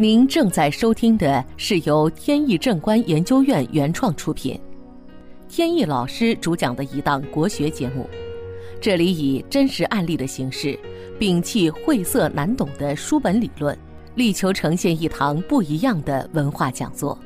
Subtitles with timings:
[0.00, 4.58] 您正在收听的是由天意正观研究院原创出品，
[5.46, 8.08] 天意老师主讲的一档国学节目。
[8.80, 10.74] 这里以真实案例的形式，
[11.18, 13.78] 摒弃晦涩难懂的书本理论，
[14.14, 17.18] 力求呈现一堂不一样的文化讲座。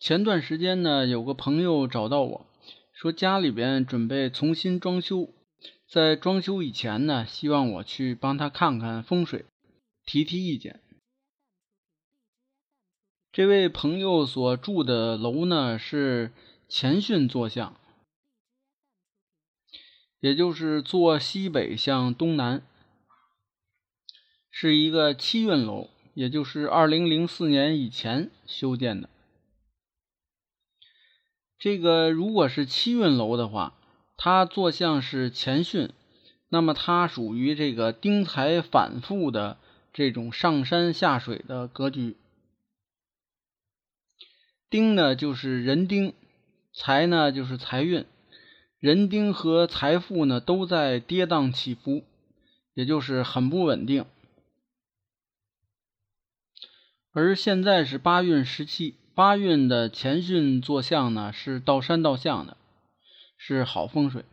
[0.00, 2.46] 前段时间呢，有个朋友找到我
[2.92, 5.28] 说，家里边准备重新装修。
[5.92, 9.44] 在装修以前呢，希望我去帮他看看风水，
[10.06, 10.80] 提提意见。
[13.30, 16.32] 这位朋友所住的楼呢是
[16.66, 17.78] 前巽坐向，
[20.20, 22.66] 也就是坐西北向东南，
[24.50, 29.10] 是一个七运楼，也就是二零零四年以前修建的。
[31.58, 33.74] 这个如果是七运楼的话。
[34.24, 35.90] 他坐向是前巽，
[36.48, 39.58] 那么他属于这个丁财反复的
[39.92, 42.16] 这种上山下水的格局。
[44.70, 46.14] 丁呢就是人丁，
[46.72, 48.06] 财呢就是财运，
[48.78, 52.04] 人丁和财富呢都在跌宕起伏，
[52.74, 54.06] 也就是很不稳定。
[57.10, 62.56] 而现在是八运时期，八运的前巽坐向呢是到山到向的。
[63.44, 64.24] 是好风水，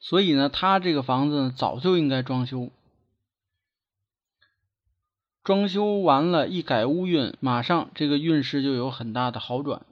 [0.00, 2.70] 所以呢，他这个房子早就应该装修。
[5.42, 9.86] 装修完了，一改屋运，马上这个运势就有很大的好转。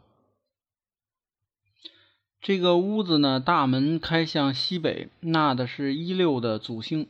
[2.43, 7.09] 这个屋子呢，大门开向西北，纳的是一六的祖星。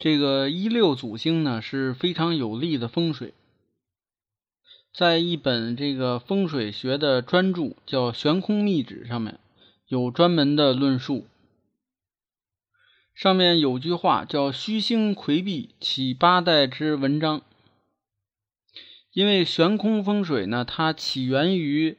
[0.00, 3.32] 这个一六祖星呢，是非常有利的风水。
[4.92, 9.38] 在一本这个风水学的专著叫《悬空秘旨》上面。
[9.88, 11.26] 有专门的论述，
[13.14, 17.40] 上面有句话叫“虚星魁壁，起八代之文章”。
[19.14, 21.96] 因为悬空风水呢，它起源于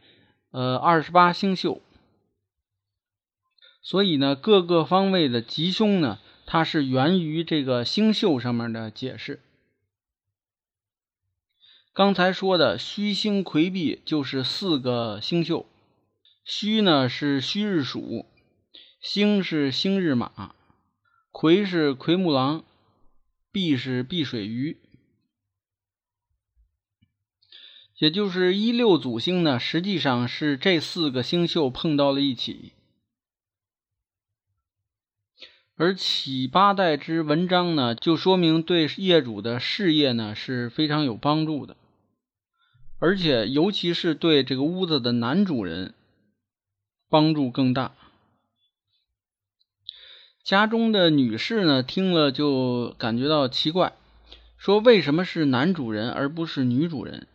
[0.52, 1.82] 呃二十八星宿，
[3.82, 9.42] 所以呢各个方位的吉凶呢，它是源于这个星宿上面的解释。
[11.92, 15.66] 刚才说的虚星魁壁就是四个星宿。
[16.44, 18.26] 戌呢是戌日鼠，
[19.00, 20.56] 星是星日马，
[21.32, 22.66] 癸是癸木狼，
[23.52, 24.78] 毕是毕水鱼，
[28.00, 32.74] 也就是一六祖星呢，实际上是这四个星宿碰到了一起，
[35.76, 41.78] 而起八代之文章呢，就说明对业主的事业呢是非常有帮助的，
[42.98, 45.94] 而且尤其是对这个屋子的男主人。
[47.10, 47.94] 帮助更大。
[50.44, 53.94] 家中的女士呢，听了就感觉到奇怪，
[54.58, 57.28] 说：“为什么是男主人而不是女主人？”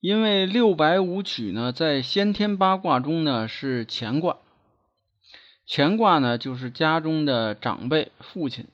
[0.00, 4.38] 因为六白五曲呢，在先天八卦中呢是乾卦，
[5.68, 8.66] 乾卦呢就是家中的长辈父亲，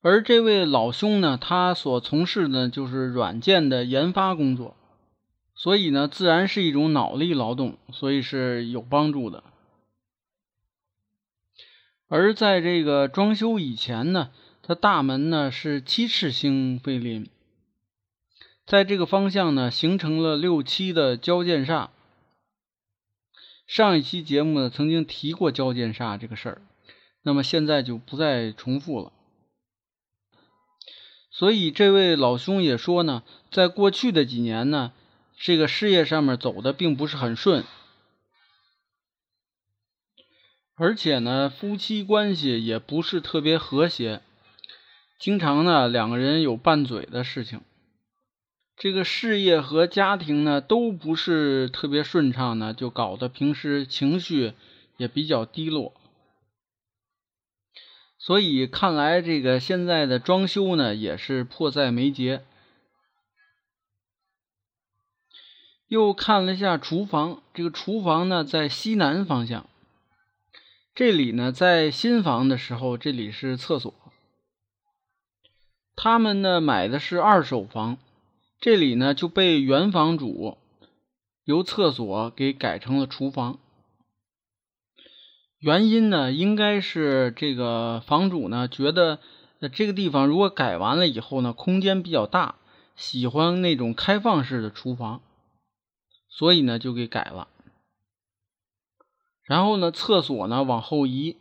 [0.00, 4.76] 而这位老兄呢，他所从事的就是软件的研发工作。
[5.64, 9.42] 所以呢，自然是一种脑力劳动，所以是有帮助的。
[12.06, 14.30] 而在这个装修以前呢，
[14.62, 17.30] 它大门呢是七翅星飞临，
[18.66, 21.88] 在这个方向呢形成了六七的交界煞。
[23.66, 26.62] 上一期节目呢曾经提过交界煞这个事儿，
[27.22, 29.14] 那么现在就不再重复了。
[31.30, 34.92] 所以这位老兄也说呢，在过去的几年呢。
[35.36, 37.64] 这个事业上面走的并不是很顺，
[40.74, 44.22] 而且呢，夫妻关系也不是特别和谐，
[45.18, 47.60] 经常呢两个人有拌嘴的事情。
[48.76, 54.52] 这个事业和家庭呢都不是特别顺畅呢，就搞得平时情绪
[54.96, 55.92] 也比较低落。
[58.18, 62.44] 所以看来这个现在的装修呢也是迫在眉睫。
[65.94, 69.64] 又看了一下厨房，这个厨房呢在西南方向。
[70.92, 73.94] 这里呢在新房的时候，这里是厕所。
[75.94, 77.98] 他们呢买的是二手房，
[78.58, 80.58] 这里呢就被原房主
[81.44, 83.60] 由厕所给改成了厨房。
[85.60, 89.20] 原因呢应该是这个房主呢觉得
[89.72, 92.56] 这个地方如果改完了以后呢空间比较大，
[92.96, 95.20] 喜欢那种开放式的厨房。
[96.36, 97.46] 所以呢，就给改了。
[99.44, 101.36] 然后呢，厕所呢往后移，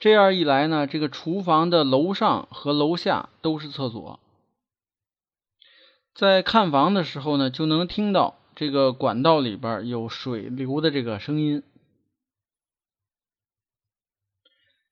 [0.00, 4.18] 这样一来呢，这个厨房的楼上和楼下都是厕所。
[6.12, 11.62] 在看房的时候呢，就能听到这个管道里边有水流的这个声音。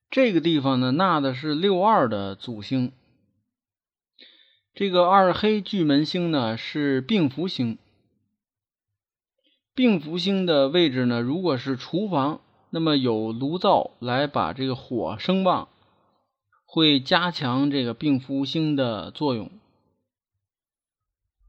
[0.09, 2.93] 这个地方呢，纳的是六二的祖星。
[4.73, 7.77] 这个二黑巨门星呢是病符星。
[9.73, 12.41] 病符星的位置呢，如果是厨房，
[12.71, 15.69] 那么有炉灶来把这个火生旺，
[16.65, 19.49] 会加强这个病符星的作用。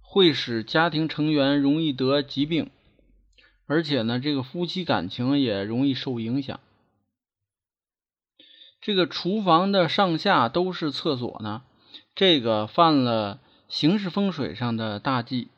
[0.01, 2.71] 会使家庭成员容易得疾病，
[3.67, 6.61] 而且呢，这个夫妻感情也容易受影响。
[8.81, 11.63] 这个厨房的上下都是厕所呢，
[12.15, 15.49] 这个犯了形式风水上的大忌。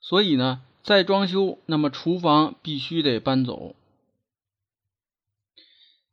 [0.00, 3.74] 所以呢，再装修，那么厨房必须得搬走。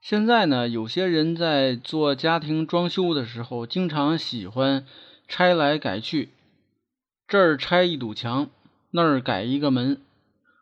[0.02, 4.86] 现在呢，有些人在做家庭装修的时候，经常喜欢
[5.28, 6.30] 拆来改去。
[7.28, 8.50] 这儿拆一堵墙，
[8.92, 10.02] 那儿改一个门，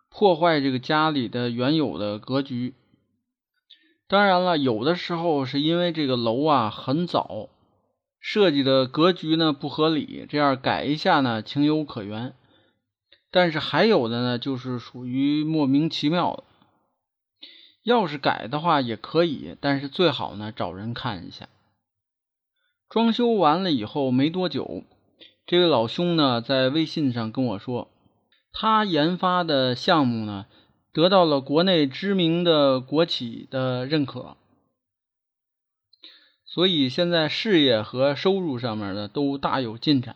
[0.09, 2.73] 破坏这个家里的原有的格局。
[4.07, 7.49] 当然了，有的时候是因为这个楼啊很早
[8.19, 12.33] 设计的格局呢不合理，这样改一下呢情有可原。
[13.35, 16.45] 但是还有的呢就是属于莫名其妙的。
[17.83, 21.49] 要是改的话也可以，但是最好呢找人看一下。
[22.87, 24.85] 装修完了以后没多久。
[25.45, 27.89] 这位老兄呢，在微信上跟我说，
[28.53, 30.45] 他研发的项目呢，
[30.93, 34.37] 得到了国内知名的国企的认可，
[36.45, 40.15] 所以现在事业和收入上面呢，都大有进展。